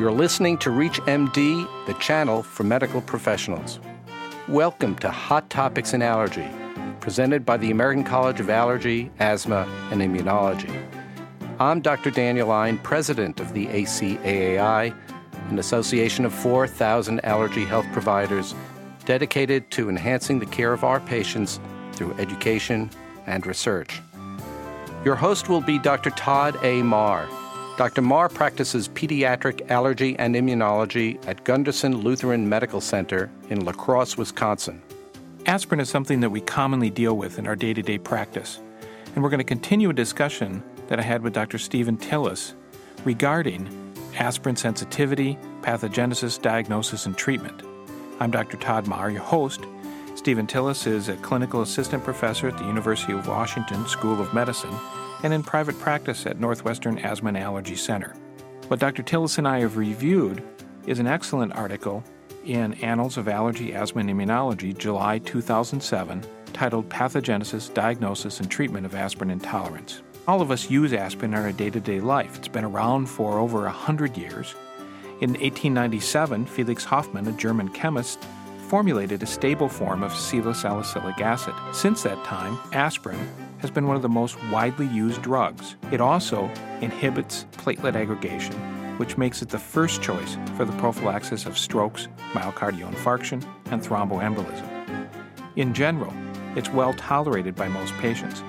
[0.00, 3.80] You're listening to ReachMD, the channel for medical professionals.
[4.48, 6.48] Welcome to Hot Topics in Allergy,
[7.00, 10.74] presented by the American College of Allergy, Asthma, and Immunology.
[11.58, 12.10] I'm Dr.
[12.10, 14.96] Daniel Ein, president of the ACAAI,
[15.50, 18.54] an association of 4,000 allergy health providers
[19.04, 21.60] dedicated to enhancing the care of our patients
[21.92, 22.88] through education
[23.26, 24.00] and research.
[25.04, 26.08] Your host will be Dr.
[26.08, 26.82] Todd A.
[26.82, 27.28] Mahr.
[27.80, 28.02] Dr.
[28.02, 34.82] Mahr practices pediatric allergy and immunology at Gundersen Lutheran Medical Center in La Crosse, Wisconsin.
[35.46, 38.60] Aspirin is something that we commonly deal with in our day to day practice,
[39.14, 41.56] and we're going to continue a discussion that I had with Dr.
[41.56, 42.52] Stephen Tilles
[43.06, 43.66] regarding
[44.18, 47.62] aspirin sensitivity, pathogenesis, diagnosis, and treatment.
[48.20, 48.58] I'm Dr.
[48.58, 49.62] Todd Mahr, your host.
[50.20, 54.74] Stephen Tilles is a clinical assistant professor at the University of Washington School of Medicine
[55.22, 58.14] and in private practice at Northwestern Asthma and Allergy Center.
[58.68, 59.02] What Dr.
[59.02, 60.42] Tilles and I have reviewed
[60.86, 62.04] is an excellent article
[62.44, 68.94] in Annals of Allergy, Asthma, and Immunology, July 2007, titled Pathogenesis, Diagnosis, and Treatment of
[68.94, 70.02] Aspirin Intolerance.
[70.28, 72.36] All of us use aspirin in our day to day life.
[72.36, 74.54] It's been around for over 100 years.
[75.22, 78.22] In 1897, Felix Hoffmann, a German chemist,
[78.70, 81.52] formulated a stable form of acetylsalicylic acid.
[81.72, 83.18] Since that time, aspirin
[83.58, 85.74] has been one of the most widely used drugs.
[85.90, 86.48] It also
[86.80, 88.54] inhibits platelet aggregation,
[88.96, 95.08] which makes it the first choice for the prophylaxis of strokes, myocardial infarction, and thromboembolism.
[95.56, 96.14] In general,
[96.54, 98.44] it's well tolerated by most patients,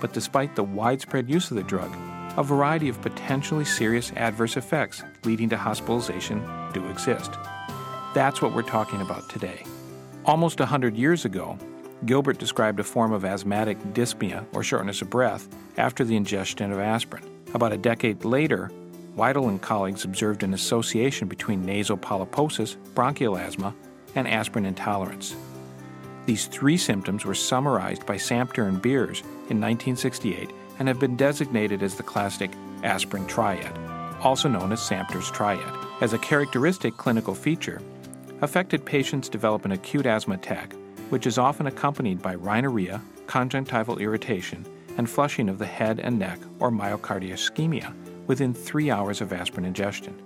[0.00, 1.94] but despite the widespread use of the drug,
[2.38, 7.32] a variety of potentially serious adverse effects leading to hospitalization do exist.
[8.16, 9.62] That's what we're talking about today.
[10.24, 11.58] Almost 100 years ago,
[12.06, 16.78] Gilbert described a form of asthmatic dyspnea, or shortness of breath, after the ingestion of
[16.78, 17.22] aspirin.
[17.52, 18.70] About a decade later,
[19.18, 23.74] Widal and colleagues observed an association between nasal polyposis, bronchial asthma,
[24.14, 25.36] and aspirin intolerance.
[26.24, 29.20] These three symptoms were summarized by Samter and Beers
[29.50, 32.50] in 1968 and have been designated as the classic
[32.82, 33.76] aspirin triad,
[34.22, 35.86] also known as Samter's triad.
[36.00, 37.82] As a characteristic clinical feature,
[38.42, 40.74] affected patients develop an acute asthma attack
[41.10, 44.64] which is often accompanied by rhinorrhea, conjunctival irritation,
[44.98, 47.94] and flushing of the head and neck or myocardial ischemia
[48.26, 50.20] within three hours of aspirin ingestion.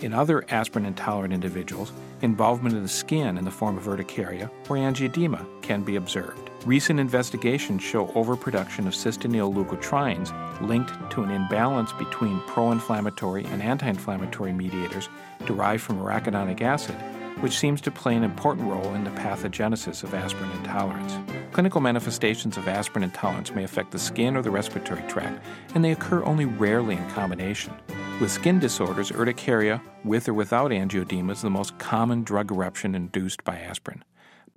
[0.00, 4.76] In other aspirin intolerant individuals, involvement of the skin in the form of urticaria or
[4.76, 6.50] angioedema can be observed.
[6.66, 13.62] Recent investigations show overproduction of cysteinyl leukotrienes linked to an imbalance between pro inflammatory and
[13.62, 15.08] anti inflammatory mediators
[15.46, 16.96] derived from arachidonic acid
[17.40, 21.18] which seems to play an important role in the pathogenesis of aspirin intolerance.
[21.52, 25.44] Clinical manifestations of aspirin intolerance may affect the skin or the respiratory tract,
[25.74, 27.74] and they occur only rarely in combination.
[28.20, 33.44] With skin disorders, urticaria with or without angioedema is the most common drug eruption induced
[33.44, 34.02] by aspirin.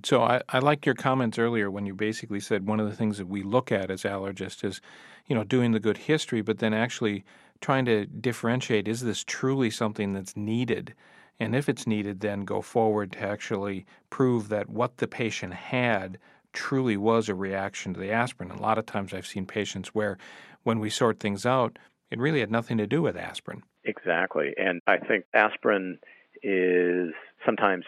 [0.04, 3.18] So I, I liked your comments earlier when you basically said one of the things
[3.18, 4.80] that we look at as allergists is,
[5.28, 7.26] you know, doing the good history, but then actually
[7.60, 10.96] trying to differentiate is this truly something that's needed
[11.40, 16.20] and if it's needed, then go forward to actually prove that what the patient had
[16.52, 18.52] truly was a reaction to the aspirin.
[18.52, 20.18] A lot of times I've seen patients where
[20.64, 21.78] when we sort things out,
[22.12, 23.64] it really had nothing to do with aspirin.
[23.86, 24.54] Exactly.
[24.58, 26.00] And I think aspirin
[26.44, 27.14] is
[27.46, 27.86] sometimes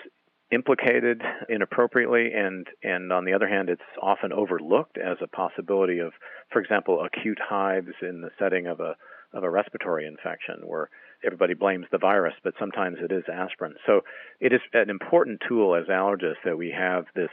[0.51, 6.12] implicated inappropriately and and on the other hand it's often overlooked as a possibility of
[6.51, 8.95] for example acute hives in the setting of a
[9.34, 10.90] of a respiratory infection where
[11.24, 13.75] everybody blames the virus, but sometimes it is aspirin.
[13.86, 14.02] So
[14.40, 17.30] it is an important tool as allergists that we have this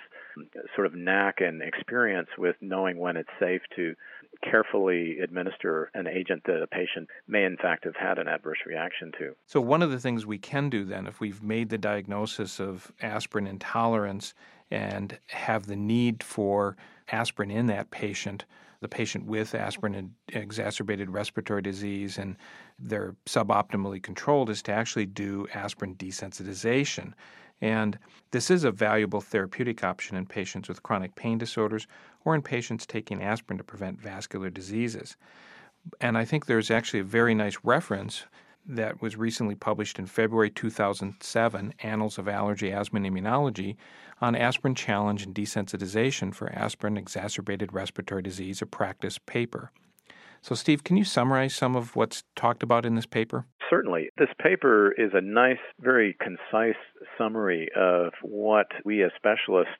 [0.74, 3.94] sort of knack and experience with knowing when it's safe to
[4.48, 9.10] carefully administer an agent that a patient may in fact have had an adverse reaction
[9.18, 9.34] to.
[9.46, 12.92] So one of the things we can do then if we've made the diagnosis of
[13.02, 14.34] aspirin intolerance
[14.70, 16.76] and have the need for
[17.10, 18.44] aspirin in that patient
[18.80, 22.36] the patient with aspirin and exacerbated respiratory disease and
[22.78, 27.12] they're suboptimally controlled is to actually do aspirin desensitization.
[27.60, 27.98] And
[28.30, 31.88] this is a valuable therapeutic option in patients with chronic pain disorders
[32.24, 35.16] or in patients taking aspirin to prevent vascular diseases.
[36.00, 38.24] And I think there's actually a very nice reference
[38.68, 43.76] that was recently published in February 2007, Annals of Allergy, Asthma, and Immunology,
[44.20, 49.72] on aspirin challenge and desensitization for aspirin exacerbated respiratory disease, a practice paper.
[50.42, 53.46] So, Steve, can you summarize some of what's talked about in this paper?
[53.70, 54.10] Certainly.
[54.18, 56.76] This paper is a nice, very concise
[57.16, 59.72] summary of what we as specialists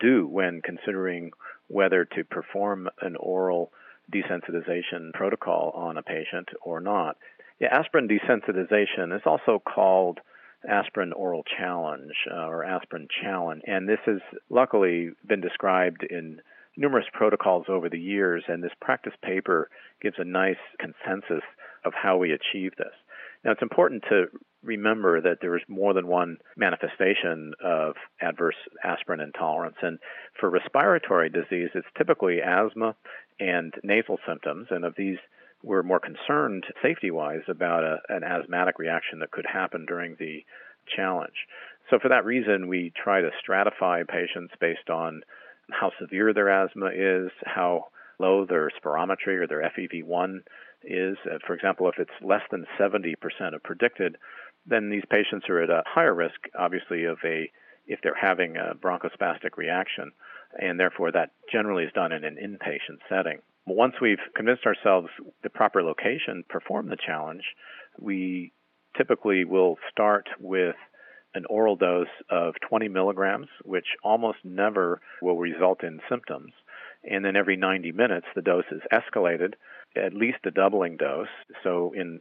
[0.00, 1.30] do when considering
[1.68, 3.70] whether to perform an oral
[4.12, 7.16] desensitization protocol on a patient or not.
[7.64, 10.20] Yeah, aspirin desensitization is also called
[10.68, 13.62] aspirin oral challenge uh, or aspirin challenge.
[13.66, 14.20] And this has
[14.50, 16.42] luckily been described in
[16.76, 19.70] numerous protocols over the years, and this practice paper
[20.02, 21.42] gives a nice consensus
[21.86, 22.92] of how we achieve this.
[23.44, 24.26] Now, it's important to
[24.62, 29.76] remember that there is more than one manifestation of adverse aspirin intolerance.
[29.80, 29.98] And
[30.38, 32.94] for respiratory disease, it's typically asthma
[33.40, 34.66] and nasal symptoms.
[34.70, 35.18] And of these,
[35.64, 40.44] we're more concerned safety wise about a, an asthmatic reaction that could happen during the
[40.94, 41.46] challenge.
[41.90, 45.22] So, for that reason, we try to stratify patients based on
[45.70, 47.86] how severe their asthma is, how
[48.18, 50.40] low their spirometry or their FEV1
[50.84, 51.16] is.
[51.46, 53.14] For example, if it's less than 70%
[53.54, 54.16] of predicted,
[54.66, 57.50] then these patients are at a higher risk, obviously, of a
[57.86, 60.10] if they're having a bronchospastic reaction,
[60.58, 63.40] and therefore that generally is done in an inpatient setting.
[63.66, 65.08] Once we've convinced ourselves
[65.42, 67.42] the proper location perform the challenge,
[67.98, 68.52] we
[68.96, 70.76] typically will start with
[71.34, 76.52] an oral dose of 20 milligrams, which almost never will result in symptoms.
[77.02, 79.54] And then every 90 minutes, the dose is escalated,
[79.96, 81.28] at least a doubling dose.
[81.62, 82.20] So, in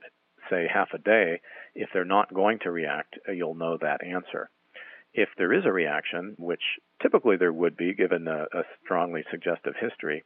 [0.50, 1.42] say half a day,
[1.76, 4.50] if they're not going to react, uh, you'll know that answer.
[5.14, 6.62] If there is a reaction, which
[7.02, 10.24] typically there would be given a, a strongly suggestive history,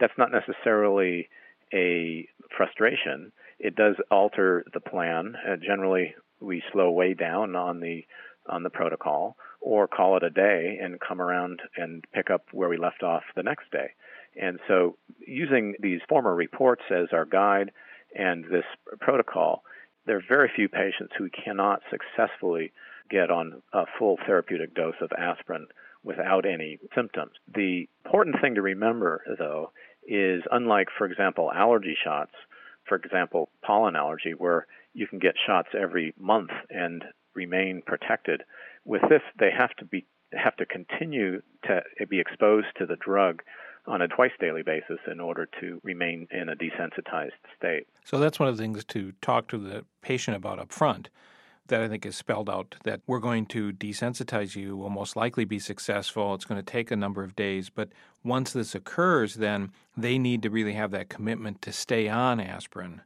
[0.00, 1.28] that's not necessarily
[1.72, 3.32] a frustration.
[3.58, 5.34] It does alter the plan.
[5.46, 8.04] Uh, generally, we slow way down on the
[8.48, 12.68] on the protocol or call it a day and come around and pick up where
[12.68, 13.90] we left off the next day.
[14.40, 14.96] And so
[15.26, 17.72] using these former reports as our guide
[18.16, 18.64] and this
[19.00, 19.64] protocol,
[20.06, 22.72] there are very few patients who cannot successfully
[23.10, 25.66] get on a full therapeutic dose of aspirin
[26.04, 27.32] without any symptoms.
[27.52, 29.72] The important thing to remember, though,
[30.08, 32.32] is unlike, for example, allergy shots,
[32.88, 38.42] for example, pollen allergy, where you can get shots every month and remain protected.
[38.84, 43.42] With this, they have to be have to continue to be exposed to the drug
[43.86, 47.86] on a twice daily basis in order to remain in a desensitized state.
[48.04, 51.08] So that's one of the things to talk to the patient about up front
[51.68, 55.44] that I think is spelled out that we're going to desensitize you, will most likely
[55.44, 56.34] be successful.
[56.34, 57.70] It's going to take a number of days.
[57.70, 57.90] But
[58.24, 63.02] once this occurs, then they need to really have that commitment to stay on aspirin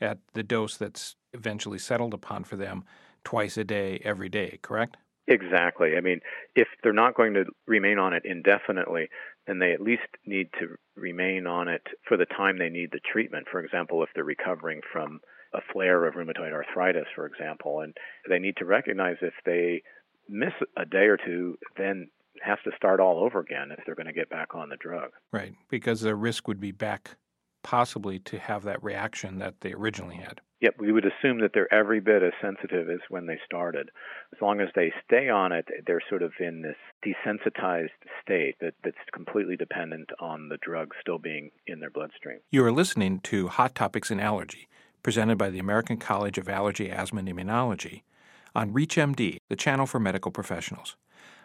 [0.00, 2.84] at the dose that's eventually settled upon for them
[3.24, 4.96] twice a day, every day, correct?
[5.26, 5.96] Exactly.
[5.96, 6.20] I mean,
[6.56, 9.08] if they're not going to remain on it indefinitely,
[9.46, 13.00] then they at least need to remain on it for the time they need the
[13.00, 13.46] treatment.
[13.50, 15.20] For example, if they're recovering from
[15.54, 17.96] a flare of rheumatoid arthritis, for example, and
[18.28, 19.82] they need to recognize if they
[20.28, 22.08] miss a day or two, then
[22.42, 25.10] have to start all over again if they're going to get back on the drug.
[25.32, 27.16] Right, because the risk would be back
[27.62, 30.40] possibly to have that reaction that they originally had.
[30.60, 33.90] Yep, we would assume that they're every bit as sensitive as when they started.
[34.34, 37.88] As long as they stay on it, they're sort of in this desensitized
[38.22, 42.40] state that, that's completely dependent on the drug still being in their bloodstream.
[42.50, 44.68] You are listening to Hot Topics in Allergy,
[45.02, 48.02] presented by the American College of Allergy, Asthma, and Immunology
[48.54, 50.96] on ReachMD, the channel for medical professionals.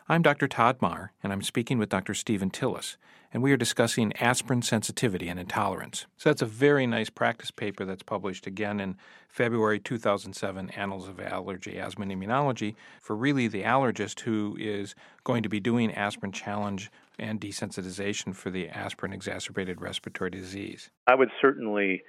[0.07, 0.47] I'm Dr.
[0.47, 2.13] Todd Mahr, and I'm speaking with Dr.
[2.13, 2.95] Stephen Tilles,
[3.33, 6.05] and we are discussing aspirin sensitivity and intolerance.
[6.15, 8.97] So that's a very nice practice paper that's published again in
[9.29, 14.93] February 2007 Annals of Allergy, Asthma, and Immunology for really the allergist who is
[15.23, 20.91] going to be doing aspirin challenge and desensitization for the aspirin exacerbated respiratory disease.
[21.07, 22.03] I would certainly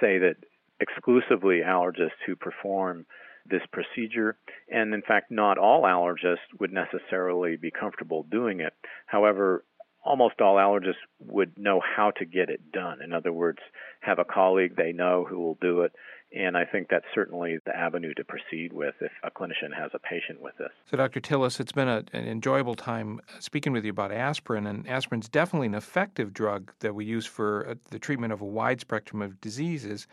[0.00, 0.34] say that
[0.82, 3.06] exclusively allergists who perform
[3.48, 4.36] this procedure.
[4.70, 8.74] And in fact, not all allergists would necessarily be comfortable doing it.
[9.06, 9.64] However,
[10.04, 13.00] almost all allergists would know how to get it done.
[13.02, 13.58] In other words,
[14.00, 15.92] have a colleague they know who will do it.
[16.34, 19.98] And I think that's certainly the avenue to proceed with if a clinician has a
[19.98, 20.70] patient with this.
[20.90, 21.20] So, Dr.
[21.20, 24.66] Tilles, it's been a, an enjoyable time speaking with you about aspirin.
[24.66, 28.46] And aspirin's definitely an effective drug that we use for uh, the treatment of a
[28.46, 30.06] wide spectrum of diseases.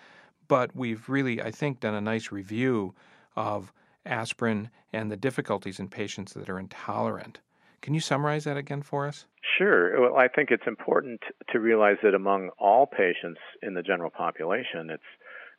[0.50, 2.94] But we've really, I think, done a nice review
[3.38, 3.72] of
[4.06, 7.40] aspirin and the difficulties in patients that are intolerant.
[7.82, 9.26] Can you summarize that again for us?
[9.58, 10.02] Sure.
[10.02, 14.90] Well, I think it's important to realize that among all patients in the general population,
[14.90, 15.04] it's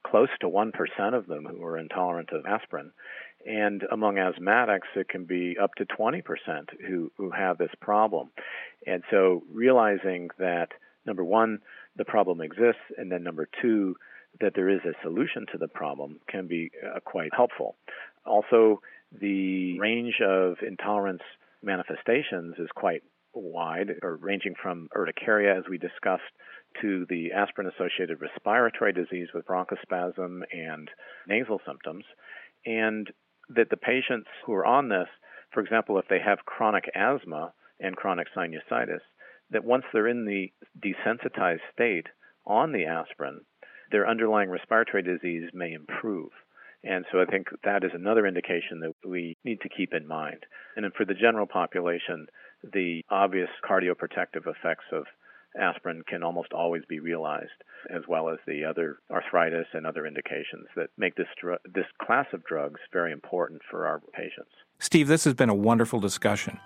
[0.06, 0.72] close to 1%
[1.14, 2.92] of them who are intolerant of aspirin.
[3.46, 6.22] And among asthmatics, it can be up to 20%
[6.86, 8.30] who, who have this problem.
[8.86, 10.68] And so realizing that,
[11.06, 11.60] number one,
[11.96, 13.96] the problem exists, and then number two,
[14.40, 17.76] that there is a solution to the problem can be uh, quite helpful.
[18.24, 18.80] Also,
[19.20, 21.22] the range of intolerance
[21.62, 23.02] manifestations is quite
[23.34, 26.22] wide, or ranging from urticaria, as we discussed,
[26.80, 30.88] to the aspirin associated respiratory disease with bronchospasm and
[31.28, 32.04] nasal symptoms,
[32.64, 33.10] and
[33.48, 35.08] that the patients who are on this,
[35.52, 39.00] for example, if they have chronic asthma and chronic sinusitis,
[39.50, 42.06] that once they're in the desensitized state
[42.46, 43.40] on the aspirin,
[43.90, 46.30] their underlying respiratory disease may improve.
[46.82, 50.46] And so I think that is another indication that we need to keep in mind.
[50.76, 52.26] And then for the general population,
[52.62, 55.04] the obvious cardioprotective effects of
[55.58, 57.50] aspirin can almost always be realized,
[57.94, 62.26] as well as the other arthritis and other indications that make this dr- this class
[62.32, 64.52] of drugs very important for our patients.
[64.78, 66.60] Steve, this has been a wonderful discussion.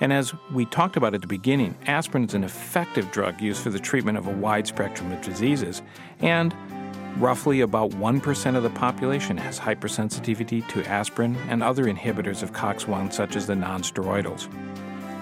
[0.00, 3.70] And as we talked about at the beginning, aspirin is an effective drug used for
[3.70, 5.82] the treatment of a wide spectrum of diseases,
[6.20, 6.54] and
[7.16, 13.12] roughly about 1% of the population has hypersensitivity to aspirin and other inhibitors of COX1,
[13.12, 14.48] such as the nonsteroidals.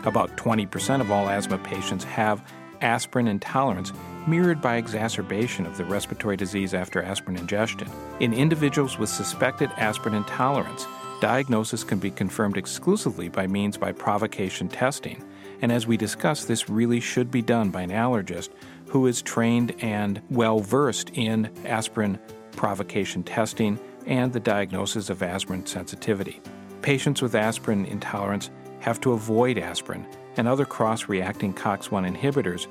[0.05, 2.43] About 20% of all asthma patients have
[2.83, 3.93] aspirin intolerance
[4.27, 7.89] mirrored by exacerbation of the respiratory disease after aspirin ingestion.
[8.21, 10.87] In individuals with suspected aspirin intolerance,
[11.21, 15.23] diagnosis can be confirmed exclusively by means by provocation testing.
[15.63, 18.51] And as we discussed, this really should be done by an allergist
[18.87, 22.19] who is trained and well versed in aspirin
[22.53, 26.41] provocation testing and the diagnosis of aspirin sensitivity.
[26.83, 30.07] Patients with aspirin intolerance have to avoid aspirin
[30.37, 32.67] and other cross reacting COX1 inhibitors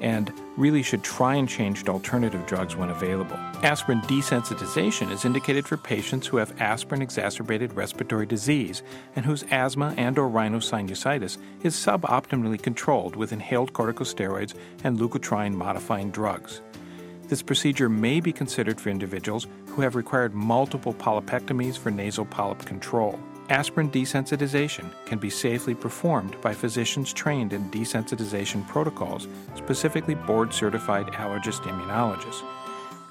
[0.00, 3.36] and really should try and change to alternative drugs when available.
[3.62, 8.82] Aspirin desensitization is indicated for patients who have aspirin exacerbated respiratory disease
[9.16, 16.10] and whose asthma and or rhinosinusitis is suboptimally controlled with inhaled corticosteroids and leukotriene modifying
[16.10, 16.60] drugs.
[17.28, 22.64] This procedure may be considered for individuals who have required multiple polypectomies for nasal polyp
[22.64, 23.18] control.
[23.50, 31.06] Aspirin desensitization can be safely performed by physicians trained in desensitization protocols, specifically board certified
[31.08, 32.44] allergist immunologists